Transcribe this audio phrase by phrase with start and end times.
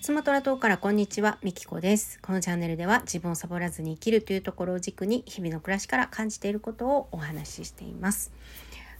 [0.00, 2.20] スマトラ島からこんにちは、みきこです。
[2.22, 8.32] このチャンネルでは自分をサボらずに生きるというところを軸に日々の暮らしから感じていることをお話ししています。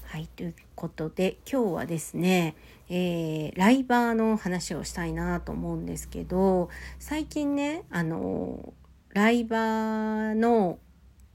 [0.02, 2.56] はい、ということで今日はですね、
[2.88, 8.72] えー、ライバーの話をしたいなと思うんですけど、最近ね、あの、
[9.10, 10.78] ライバーの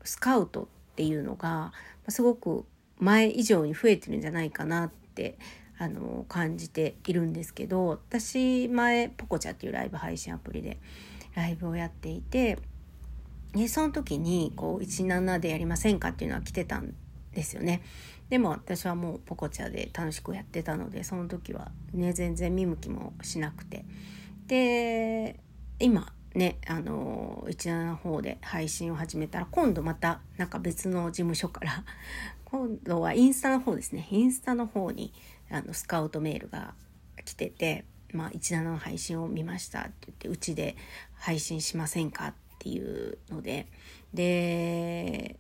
[0.04, 0.66] スカウトっ
[0.96, 1.72] ていうのが
[2.10, 2.66] すごく
[3.02, 5.38] 前以上に増えてるんじゃないかなって
[5.78, 10.78] あの感じているんですけど私前ポコチャっていうライブ配信アプリで
[11.36, 12.60] ライブをやっていて
[13.54, 16.94] でその時にこう17でやりませんかっていうのは来てたん
[17.34, 17.82] ですよね。
[18.30, 23.84] でも私はもうポコチャで楽しくやってたのでその時はね全然見向きもしなくて
[24.48, 25.38] で
[25.80, 31.84] 今ねあの17の方で配信を始めたら今度またなんか別の事務所から
[32.46, 35.14] 今度はインスタの方ですねインスタの方に
[35.50, 36.74] あのスカウトメールが
[37.26, 40.76] 来てて「まあ、17の配信を見ました」って言って「うちで
[41.14, 43.68] 配信しませんか?」っていうので
[44.14, 45.38] で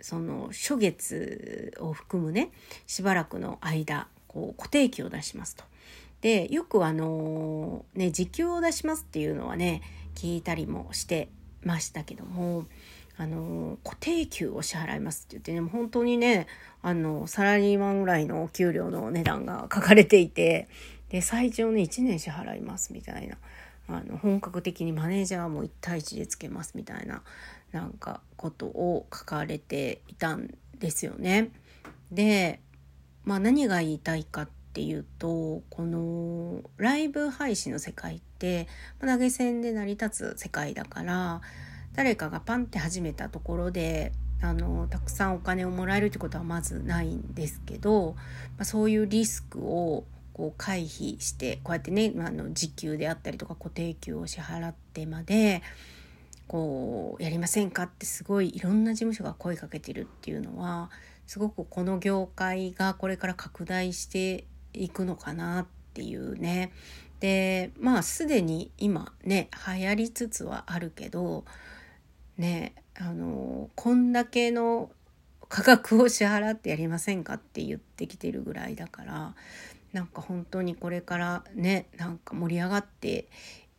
[0.00, 2.50] その初月を含むね
[2.86, 5.64] しばらくの間こう固定期を出しますと。
[6.22, 9.82] でよくあのね時給を出しますっていうのはね
[10.14, 11.28] 聞いたりもして
[11.62, 12.64] ましたけども
[13.18, 16.46] あの固定給を支払いますって言ってね本当にね
[16.80, 20.68] あのサラリーマンぐらいのお給料の値段が書かれていて
[21.10, 23.36] で最長ね1年支払いますみたいな
[23.88, 27.22] あの本格的にマネージャーも1対1でつけますみたいな
[27.72, 31.50] なんかことを書かれていたんですよね。
[32.10, 32.60] で、
[33.24, 38.68] まあ、何が言いたいかってていうとこのライブ配信の世界って
[39.00, 41.40] 投げ銭で成り立つ世界だから
[41.94, 48.14] 誰かがパンって始めたところであのたくさんお金をもらえるってことはまずないんですけど、
[48.56, 55.62] まあ、そういうリスクをこう回避してこうやってねあの時給であったりとか固定給を支払ってまで
[56.48, 60.90] こうやりませんかってすごいいろんな事務所が声かけてるっていうのは
[61.26, 66.72] すごくこの業界がこれから拡大していくのかなっていうね。
[67.20, 71.44] でまあすでに今ね流行りつつはあるけど
[72.36, 74.90] ねあのこんだけの
[75.48, 79.34] 価格を支払ってやりませんかって言ってきてるぐらいだから
[79.92, 83.28] なんか本当にこれからねなんか盛り上がって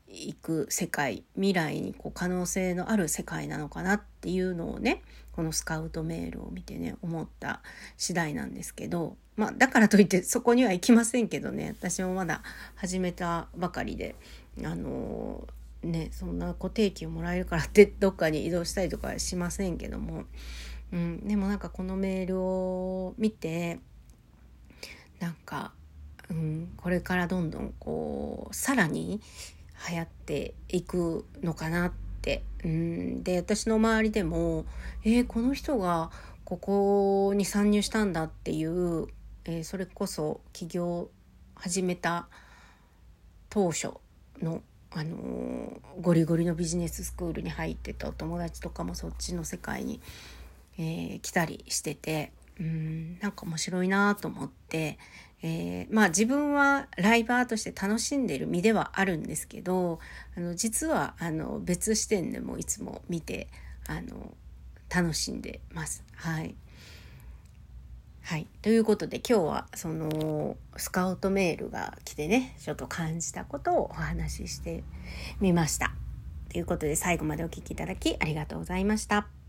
[0.07, 5.01] いく世界未来にこう可能性のある世界なのかなっていうのをね
[5.35, 7.61] このスカウトメールを見てね思った
[7.97, 11.75] 次第なんですけどまあだからといってそこには行きませんけどね。
[11.79, 12.43] 私もまだ
[12.75, 14.15] 始めたばかりで
[14.63, 15.47] あの
[15.81, 20.25] ねそんな固定給もらえるからってどっかに移動したりとかしませんけども、
[20.91, 23.79] うん、でもなんかこのメールを見て
[25.19, 25.71] なんか、
[26.29, 29.19] うん、これからどんどんこうさらに
[29.89, 32.02] 流行っていくのかなって、
[32.63, 34.65] うん、で私の周りでも
[35.03, 36.11] えー、この人が
[36.45, 39.07] ここに参入したんだっていう、
[39.45, 41.09] えー、それこそ起業
[41.55, 42.27] 始めた
[43.49, 43.89] 当初
[44.41, 44.61] の
[44.95, 49.99] あのゴリゴリのビジネススクールに入ってたお友達とかもそっちの世界に、
[50.77, 53.19] えー、来たりしててうん。
[53.19, 54.97] なんか面白いなと思って、
[55.43, 59.99] えー、まあ自分はライバーとして楽しんでいる身ではあるんですけど
[60.37, 63.49] あの実はあの別視点でもいつも見て
[63.87, 64.33] あの
[64.89, 66.03] 楽しんでます。
[66.15, 66.55] はい
[68.21, 68.47] はい。
[68.61, 74.83] ということで今日はそのスカウトメールが来てね、ちょっと感じたことをお話しして
[75.41, 75.93] みました。
[76.49, 79.42] ということで最後までお聴きいただきありがとうございました。